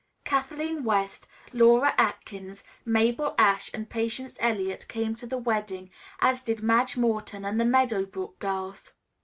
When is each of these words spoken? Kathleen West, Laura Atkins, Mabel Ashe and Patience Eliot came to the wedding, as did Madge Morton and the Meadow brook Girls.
Kathleen 0.25 0.83
West, 0.83 1.27
Laura 1.53 1.93
Atkins, 1.95 2.63
Mabel 2.83 3.35
Ashe 3.37 3.69
and 3.71 3.87
Patience 3.87 4.35
Eliot 4.39 4.87
came 4.87 5.13
to 5.13 5.27
the 5.27 5.37
wedding, 5.37 5.91
as 6.21 6.41
did 6.41 6.63
Madge 6.63 6.97
Morton 6.97 7.45
and 7.45 7.59
the 7.59 7.65
Meadow 7.65 8.07
brook 8.07 8.39
Girls. 8.39 8.93